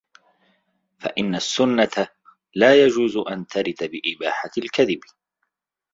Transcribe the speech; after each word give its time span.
فَإِنَّ 0.99 1.35
السُّنَّةَ 1.35 2.07
لَا 2.55 2.83
يَجُوزُ 2.83 3.17
أَنْ 3.17 3.47
تَرِدَ 3.47 3.75
بِإِبَاحَةِ 3.91 4.51
الْكَذِبِ 4.57 4.99